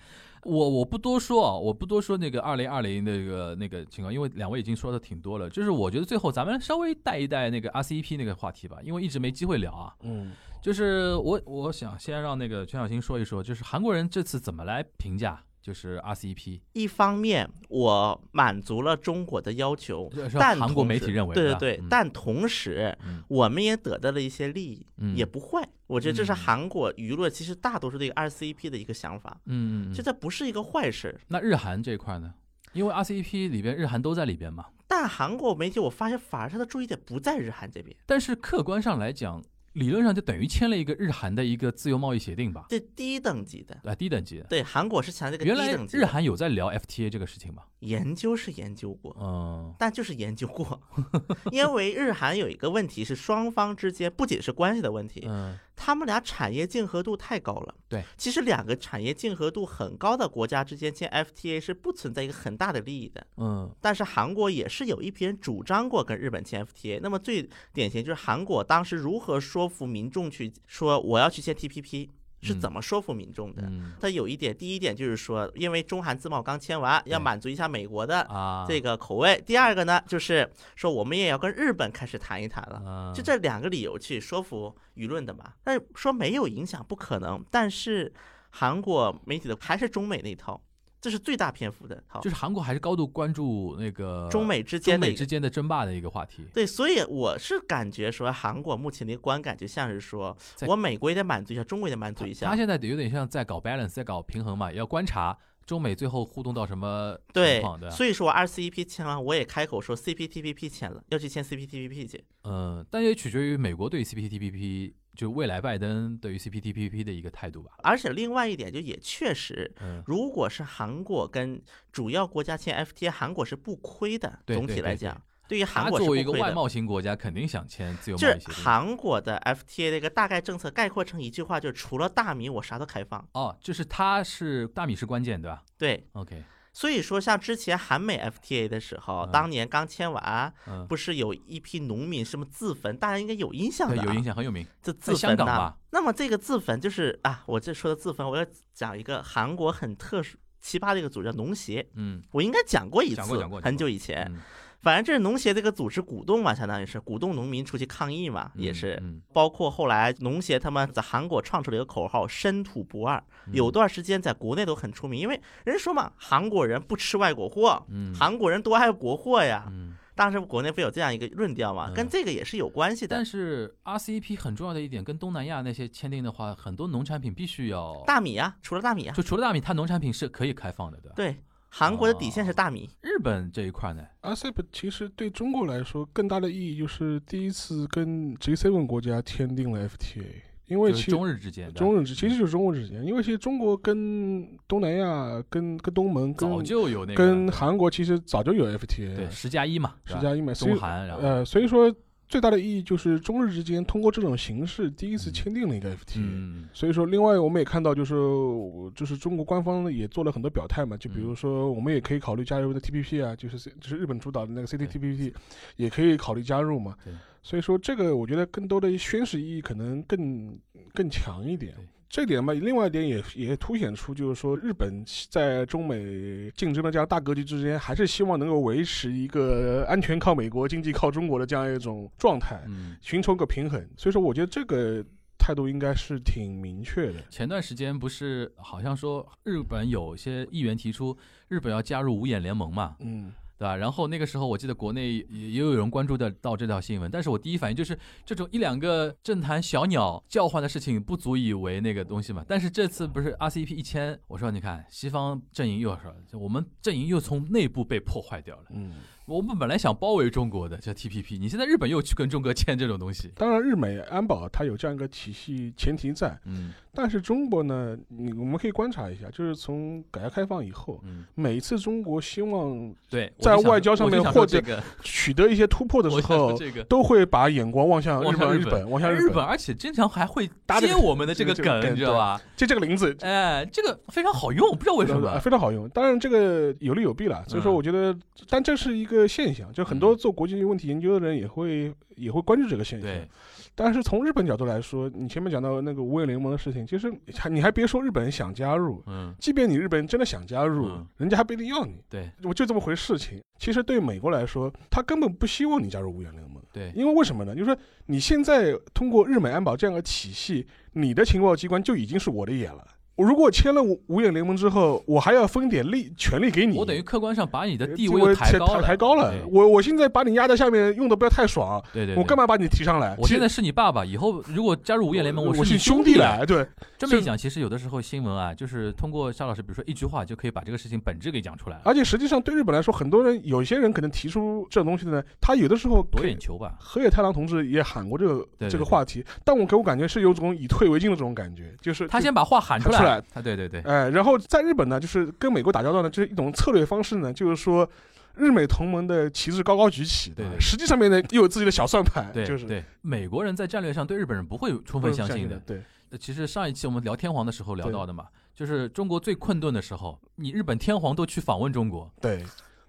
[0.44, 5.48] 我我不多说啊，我不多说那个二零二零那个那个情况，因为两位已经说的挺多了。
[5.50, 9.94] 就是我觉得最后咱们稍微带一带那个 RCEP 那个话题吧，因为一直没机会聊啊。
[10.02, 21.88] 嗯，就是我我想先让那个全小新说一说，就是韩国人这次怎么来评价就是 RCEP，一方面我满足了中国的要求，但韩国媒体认为对对对，嗯。
[21.90, 23.24] 但同时嗯。
[23.28, 25.18] 我们也得到了一些利益，嗯。
[25.18, 25.68] 也不坏。
[25.88, 26.36] 我觉得这是嗯。
[26.36, 29.94] 韩国舆论其实大多数对 RCEP 的一个想法，嗯嗯，嗯。
[29.96, 31.20] 这这不是一个坏事。
[31.30, 32.36] 那日韩这一块呢？
[32.74, 39.42] 因为 RCEP 里边日韩都在里边嘛，但韩国媒体我发现反而他的注意点不在日韩这边，但是客观上来讲，
[39.76, 43.78] 理论上就等于签了一个日韩的一个自由贸易协定吧，这低等级的。
[43.84, 44.46] 啊，低等级的。
[44.46, 46.00] 对，韩国是强这个低原来等级的。
[46.00, 47.64] 日韩有在聊 FTA 这个事情吗？
[47.80, 50.82] 研究是研究过，嗯 但就是研究过，
[51.52, 57.76] 因为日韩有一个问题是双方之间不仅是关系的问题，嗯他们俩产业竞合度太高了。
[57.88, 63.26] 对，其实两个产业竞合度很高的国家之间签 FTA 是不存在一个很大的利益的。
[63.38, 67.00] 嗯但是韩国也是有一批人主张过跟日本签 FTA。
[67.02, 72.10] 那么最典型就是韩国当时如何说服民众去说我要去签 TPP，
[72.46, 73.64] 是嗯怎么说服民众的？
[73.64, 79.44] 嗯它有一点，第一点就是说，因为中韩自贸刚签完，要满足一下美国的啊，这个口味。
[79.46, 82.76] 第二个呢，就是说我们也要跟日本开始谈一谈了。
[82.86, 85.54] 啊就这两个理由去说服舆论的嘛。
[85.64, 88.14] 但是说没有影响不可能，但是
[88.52, 90.62] 韩国媒体的还是中美那一套。
[91.06, 92.04] 这是最大篇幅的。
[92.08, 96.44] 好，就是韩国还是高度关注那个中美之间中美之间的争霸的一个话题。
[96.52, 102.58] 对，所以我是感觉说，韩国目前的一个观感就像是说，我美国也得满足一下，中国也得满足一下他。
[102.58, 105.38] 现在有点像在搞 balance，在搞平衡嘛，要观察
[105.68, 107.88] 中美最后互动到什么情对况，对？
[107.92, 112.24] 所以说我 RCEP 签完，我也开口说 CPTPP 签了，要去签 CPTPP 去。
[112.46, 117.72] 嗯，但也取决于美国对 CPTPP，就未来拜登对于 CPTPP 的一个态度吧。
[117.84, 124.40] 而且另外一点，就也确实，嗯，如果是韩国跟主要国家签 FTA，韩国是不亏的。
[124.46, 126.52] 总体来讲，对于韩国是作为一个外。
[126.52, 128.54] 贸型国家，肯定想签自由贸易协定。
[128.54, 133.28] 韩国的 FTA 的一个大概政策概括成一句话，就是除了大米，我啥都开放。
[133.34, 136.44] 哦，就是它是大米是关键，对吧对，？OK，
[136.76, 144.68] 所以说像之前韩美 FTA 的时候，嗯当年刚签完，嗯，不是有一批农民什么自焚，大家应该有印象的、啊，对有印象，很有名。
[144.84, 151.88] 这自焚呐那么这个自焚就是啊，我这说的自焚，我要讲一个韩国很特殊奇葩的一个组织，叫农协。
[151.94, 153.22] 嗯，我应该讲过一次，
[153.64, 154.30] 很久以前。
[154.30, 154.42] 嗯
[154.86, 159.00] 反正这是农协这个组织鼓动嘛，相当于是鼓动农民出去抗议嘛，也是。
[159.02, 163.18] 嗯，包括后来农协他们在韩国创出了一个口号“深土不二”，
[163.50, 169.66] 嗯有段时间在国内都很出名，因为人说嘛，韩国人不吃外国货，嗯韩国人多爱国货呀。
[169.72, 173.26] 嗯，当时国内不有这样一个论调嘛，嗯跟这个也是有关系的但。
[173.26, 181.14] 是 RCEP 很重要的一点，跟东南亚那些签订的话，很多农产品必须要，大米啊，除了大米啊，就除了大米，它农产品是可以开放的，对吧？
[181.16, 181.38] 对，
[181.78, 182.90] 韩国的底线是大米。
[183.02, 190.24] 日本这一块呢，RCEP 其实对中国来说更大的意义就是第一次跟 G7 国家签订了 FTA，
[190.68, 197.16] 因为就是其中日之间，中日之其实就是中国之间，因为其实中国跟东南亚、跟跟东盟、早跟就有那个。
[197.16, 201.22] 跟韩国其实早就有 FTA，对十加一嘛，十加一嘛，所以中韩，然后。
[201.22, 201.94] 呃，所以说
[202.36, 206.18] 最大的意义就是中日之间通过这种形式第一次嗯签订了一个 FTA。
[206.18, 215.34] 嗯所以说，另外我们也看到，就是我就是中国官方也做了很多表态嘛，就比如嗯说我们也可以考虑加入的 TPP 啊，就是就是日本主导的那个 CPTPP，
[215.78, 216.94] 也可以考虑加入嘛。
[217.42, 220.60] 所以说，这个我觉得更多的宣示意义可能更
[220.94, 221.86] 更强一点对。
[222.16, 232.96] 这点嘛，另外一点也也凸显出，就是说日本在中美竞争的这样大格局之间，还是希望能够维持一个安全靠美国、经济靠中国的这样一种状态，嗯。
[233.02, 233.86] 寻求个平衡。
[233.98, 235.04] 所以说，我觉得这个
[235.38, 237.16] 态度应该是挺明确的。
[237.30, 241.18] 前段时间不是好像说日本有些议员提出
[241.50, 243.76] 日本要加入五眼联盟嘛，嗯，对吧？
[243.76, 252.44] 然后那个时候我记得国内也也有人关注的到这条新闻，但是我第一反应就是这种一两个政坛小鸟叫唤的事情不足以为那个东西嘛。
[252.48, 258.64] 但是这次不是 RCEP 一千，我说你看西方阵营又说就我们阵营又从内部被破坏掉了。
[258.72, 258.94] 嗯，
[259.26, 274.62] 我们本来想包围中国的叫 TPP，你现在日本又去跟中国签这种东西，当然，日美安保它有这样一个体系前提在，嗯但是中国呢，你我们可以观察一下，就是从改革开放以后，嗯，每一次中国希望对，在外交上面获得，
[275.02, 276.84] 取得一些突破的时候，这个。
[276.86, 280.48] 都会把眼光望向日本，望向日日本，望向日本，而且经常还会
[280.80, 282.42] 接我们的这个这个梗，梗你知道吧？
[282.56, 283.16] 就这个林子。
[283.22, 285.40] 哎，这个非常好用，不知道为什呃么。
[285.40, 288.16] 非常好用，当然这个有利有弊了，所以说嗯我觉得，
[288.50, 293.10] 但这是一个现象，就很多做国际问题研究的人也会也会关注这个现象。
[293.10, 293.28] 对，
[293.76, 302.02] 但是从日本角度来说，你前面讲到那个五眼联盟的事情，其实还你还别说日本人想加入，嗯，即便你日本人真的想加入，嗯人家还不一定要你。
[302.10, 303.42] 对我就这么回事情。
[303.60, 307.54] 其实对美国来说，他根本不希望你加入五眼联盟，对，因为为什么呢？
[307.54, 312.86] 就是说你现在通过日美安保这样的体系，你的情报机关就已经是我的眼了。
[313.16, 319.34] 我如果签了五五眼联盟之后，我还要分点利权利给你，我等于客观上把你的呃地位抬高抬了，抬高了。
[319.50, 322.46] 我我现在把你压在下面，用的不要太爽，对对，我干嘛？
[322.46, 323.16] 把你提上来？
[323.18, 336.76] 我现在是你爸爸，以后如果加入五眼联盟，是你我是兄弟来，对，这么一讲，其实有的时候新闻啊，就是通过夏老师，比如说一句话，就可以把这个事情本质给讲出来了，而且实际上对日本来说，很多人有些人可能提出这种东西的呢，他有的时候夺可以眼球吧。
[336.80, 347.90] 河野太郎同志也喊过这个这个话题，但我给我感觉是有种以退为进的这种感觉，就是他先把话喊出来来，他对对对，哎，然后在日本呢，就是跟美国打交道呢，就是一种策略方式呢，就是说
[348.36, 352.84] 日美同盟的旗帜高高举起，对对实际上面呢又有自己的小算盘，对，就是对。
[353.02, 355.58] 美国人在战略上对日本人不会充分相信的。
[355.66, 362.44] 对，呃其实上一期我们聊天皇的时候聊到的嘛，就是中国最困顿的时候，你日本天皇都去访问中国，对，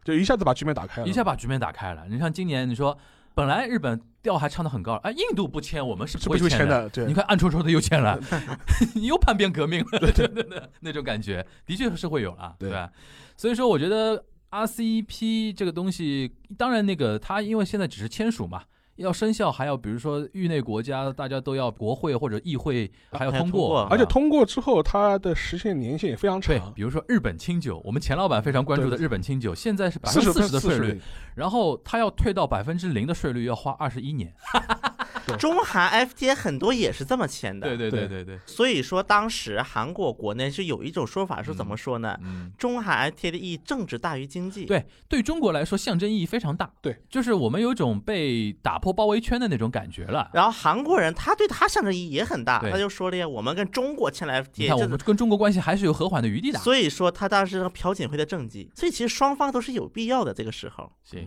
[0.04, 2.06] 就一下子把局面打开了，一下把局面打开了。
[2.08, 2.96] 你像今年你说，
[3.36, 6.88] 本来日本调还唱得很高，哎，印度不签，我们是是不不会签的。
[6.88, 7.04] 对。
[7.04, 8.18] 你，看暗戳戳的又签了，
[8.96, 10.10] 你又叛变革命了，对。
[10.26, 12.70] 对对，那种感觉的确是会有啊，对。
[12.70, 12.90] 对吧？
[13.36, 18.62] 所以说，我觉得 RCEP 这个东西，当然那个它因为现在只是签署嘛，
[18.96, 31.00] 要生效，还要比如说域内国家大家都要国会或者议会还要通通过，而且啊通过之后，它的实现年限也非常长对，长，比如说日本清酒，我们钱老板非常关注的日本清酒，现在是百分之四十的税率，
[31.34, 34.32] 然后他要退到百分之零的税率，要花二十一年。
[35.36, 37.68] 中韩 FTA 很多也是这么签的。
[37.68, 42.18] 对对对对对，所以说当时韩国国内是有一种说法是怎么说呢？
[42.22, 42.52] 嗯。
[42.58, 44.64] 中韩 FTA 的意义政治大于经济。
[44.64, 46.70] 对，对中国来说象征意义非常大。
[46.80, 50.30] 对，就是我们有种被打破包围圈的那种感觉了。
[50.34, 56.58] 然后韩国人他对他象征意义也很大，他就说了呀，我们跟中国签了 FTA，看，我们跟中国关系还是有和缓的余地的。
[56.60, 60.32] 所以说他当时朴槿惠的政绩，所以其实双方都是有必要的。
[60.36, 61.26] 这个时候，行，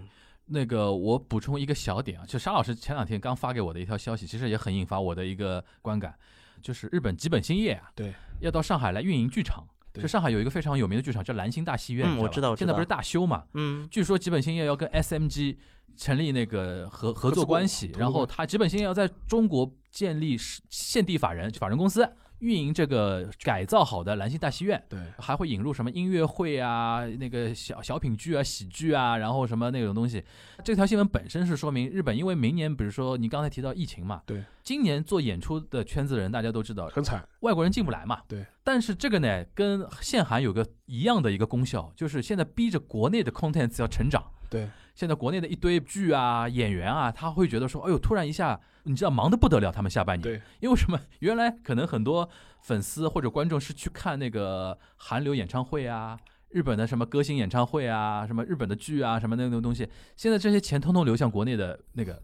[0.49, 6.13] 那个我补充一个小点啊，就沙老师前两天刚发给我的一条消息，其实也很引发我的一个观感，
[6.61, 9.67] 就是日本吉本兴业啊，对，要到上海来运营剧场。
[9.91, 13.43] 对就上海有一个非常有名的剧场叫蓝星大戏院，知道我知道现在不是大修嘛？
[13.55, 15.57] 嗯，据说吉本兴业要跟 SMG
[15.97, 20.37] 成立那个合合作关系然后他吉本兴业要在中国建立
[20.69, 22.07] 现地法人法人公司，
[22.39, 24.81] 运营这个改造好的兰心大戏院。
[24.89, 30.23] 对，还会引入什么音乐会啊、那个小小品剧啊、喜剧啊，然后什么那种东西。
[30.63, 38.45] 这条新闻本身是说明日本，因为明年比如说你刚才提到疫情嘛，对，今年做演出的圈子的人大家都知道，很惨，外国人进不来嘛，对。
[38.63, 44.23] 但是这个呢，跟限韩有个一样的一个功效，就是现在逼着国内的 content 要成长。
[44.49, 44.67] 对，
[44.99, 50.21] 现在国内的一堆剧啊、演员啊，他会觉得说，哎呦，突然一下，你知道忙得不得了，他们下半年。
[50.21, 50.99] 对，因为什么？
[51.19, 52.29] 原来可能很多
[52.63, 56.19] 粉丝或者观众是去看那个韩流演唱会啊。
[56.49, 59.87] 日本的什么歌星演唱会啊，什么日本的剧啊，什么那种东西，
[60.17, 62.21] 现在这些钱通通流向国内的那个，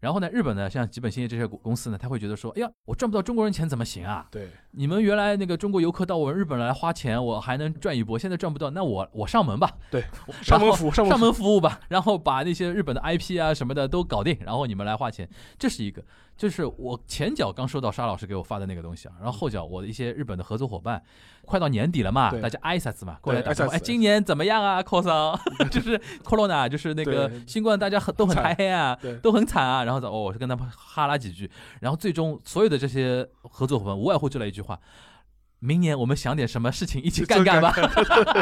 [0.00, 4.26] 然后呢，日本呢，像吉本兴业这些公司呢，他会觉得说，哎呀，我赚不到中国人钱怎么行啊？
[4.30, 10.04] 对，你们原来那个中国游客到我们日本来花钱，我还能赚一波，现在赚不到，那我我上门吧，对
[10.42, 15.28] 上门服务，上门服务吧，然后把那些日本的 IP 啊什么的都搞定，然后你们来花钱，
[15.58, 16.04] 这是一个。
[16.36, 21.02] 就是我前脚刚收到沙老师给我发的那个东西啊，然后后脚我的一些日本的合作伙伴，
[21.48, 25.38] 快到年底了嘛，大家挨一下子嘛，过来对打招呼，挨萨斯哎，今年怎么样啊，cos
[25.70, 34.78] 就是 corona，就是那个新冠，大家很都很嗨啊， 都很惨啊，然后哦，我就跟他们哈拉几句，然后最终所有的这些合作伙伴无外乎就来一句话：
[35.60, 37.74] 明年我们想点什么事情一起干干吧。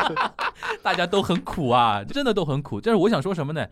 [0.82, 2.80] 大家都很苦啊，真的都很苦。
[2.80, 3.66] 但是我想说什么呢？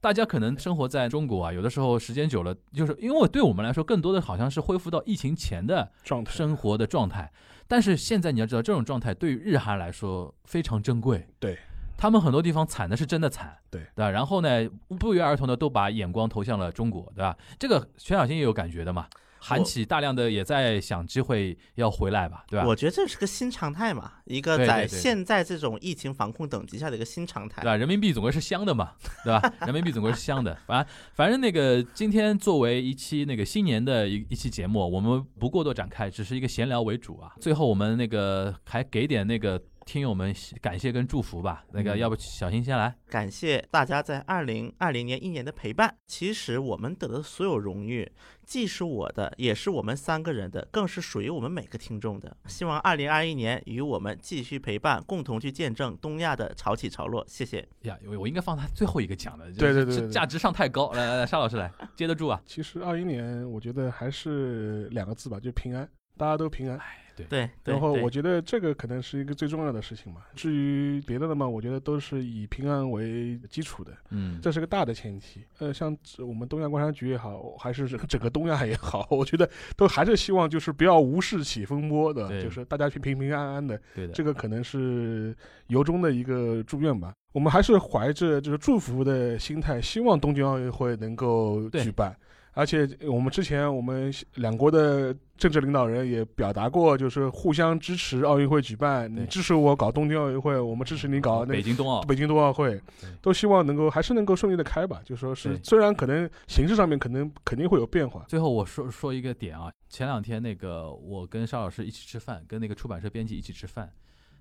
[0.00, 7.30] 大家可能生活在中国啊，有的时候时间久了，就是因为对我们来说，更多的好像是恢复到疫情前的状态，生活的状态。
[7.72, 11.26] 但是现在你要知道，这种状态对于日韩来说非常珍贵。
[11.40, 11.58] 对，
[11.96, 14.10] 他们很多地方惨的是真的惨，对对吧？
[14.10, 14.68] 然后呢，
[15.00, 17.34] 不约而同的都把眼光投向了中国，对吧？
[17.58, 19.06] 这个全小新也有感觉的嘛。
[19.44, 22.66] 韩企大量的也在想机会要回来吧，对吧？
[22.66, 27.66] 我觉得这是个新常态嘛，一个在现在这种疫情防控等级下的一个新常态对。
[27.66, 27.76] 吧？
[27.76, 28.92] 人民币总归是香的嘛，
[29.24, 29.52] 对吧？
[29.62, 30.56] 人民币总归是香的。
[30.66, 37.32] 反正反正那个今天作为一期那个新年的一一期节目，我们不过多展开，只是一个闲聊为主啊。
[37.40, 39.60] 最后我们那个还给点那个
[39.92, 41.66] 听友们感谢跟祝福吧。
[41.70, 42.96] 那个嗯要不小新先来？
[43.10, 45.94] 感谢大家在二零二零年一年的陪伴。
[46.06, 48.10] 其实我们得的所有荣誉，
[48.42, 52.34] 既是我的，也是我们三个人的，更是属于我们每个听众的。
[52.46, 57.22] 希望二零二一年与我们继续陪伴，共同去见证东亚的潮起潮落。
[57.28, 57.68] 谢谢。
[57.82, 60.90] 呀，我我应该放他最后一个讲的，对对对对价值上太高。
[60.92, 62.40] 来来来，沙老师来 接得住啊。
[62.46, 65.86] 其实二一年我觉得还是两个字吧，就平安，
[66.16, 66.80] 大家都平安。
[67.11, 70.22] 对对，对然后我觉得这个可能是一个最重要的事情嘛。
[70.34, 75.44] 至于别的的嘛，我觉得都是以平安为基础的，嗯，这是个大的前提。
[75.58, 83.80] 呃，像我们东亚观察局也好，还是整个东亚也好，我觉得都还是希望就是不要无事起风波的，就是大家去平平安安的。
[83.94, 85.36] 对的，这个可能是
[85.68, 87.12] 由衷的一个祝愿吧。
[87.32, 92.14] 我们还是怀着就是祝福的心态，希望东京奥运会能够举办。
[92.54, 99.10] 而且我们之前我们两国的政治领导人也表达过，就是互相支持奥运会举办。
[99.14, 102.80] 你支持我搞东京奥运会，我们支持你搞那北京冬奥，北京冬奥会，
[103.20, 105.00] 都希望能够还是能够顺利的开吧。
[105.04, 113.90] 就说是虽然可能形式上面可能肯定会有变化，最后我说说一个点啊，前两天那个我跟邵老师一起吃饭，跟那个出版社编辑一起吃饭。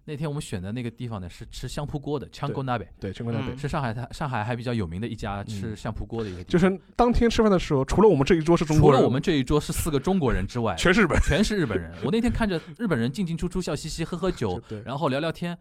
[0.05, 3.57] 那天我们选的那个地方呢是吃香扑锅的枪锅那北，对，全国大北嗯。
[3.57, 6.51] 是上海它上海还比较有名的一家吃嗯相扑锅的一个地方。
[6.51, 11.27] 就是当天吃饭的时候，除了我们这一桌是中国人，除了我们这一桌是四个中国人之外， 全是日本人。
[11.27, 11.91] 全是日本人。
[12.03, 15.57] 我那天看着日本人进进出出、笑嘻嘻、喝喝酒， 对，然后聊聊天。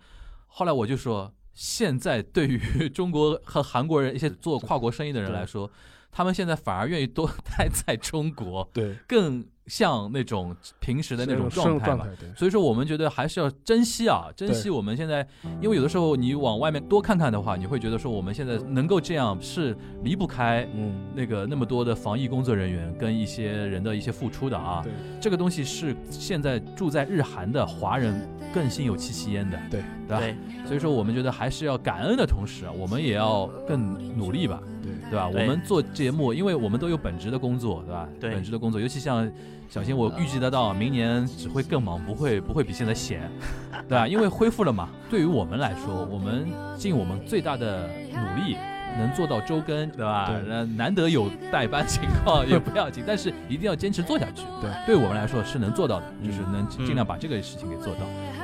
[0.47, 5.71] 后来我就说，现在对于 中国和韩国人一些做跨国生意的人来说，
[6.11, 8.97] 他们现在反而愿意多待在中国，对。
[9.07, 12.05] 更像那种平时的那种状态嘛。
[12.05, 15.27] 状态，对，所以说，我们觉得还是要珍惜啊，珍惜我们现在，
[15.63, 24.85] 因为有的时候你往外面多看看的话，你会觉得说我们现在能够这样是离不开嗯，那个那么多的防疫工作人员跟一些人的一些付出的啊。
[25.21, 29.83] 这个东西是现在住在日韩的华人更心有戚戚焉的，对。
[30.09, 30.37] 对。
[30.67, 35.29] 所以说，我们觉得还是要感恩的同时啊，我们也要更努力吧，对，对吧？
[35.31, 38.09] 对我们做节目，因为我们都有本职的工作，对吧？
[38.21, 39.31] 对本职的工作，尤其像
[39.69, 43.31] 小新，我预计得到明年只会更忙，不会不会比现在闲，
[43.89, 44.07] 对吧？
[44.07, 44.89] 因为恢复了嘛。
[45.11, 46.49] 对于我们来说，我们
[46.79, 48.57] 尽我们最大的努力。
[48.99, 50.29] 能做到周更，对吧？
[50.29, 54.43] 对呃，难得有代班情况也不要紧， 但是一定要坚持做下去。
[54.61, 58.01] 对，对我们来说是能做到的，嗯就是能尽量把这个事情给做到。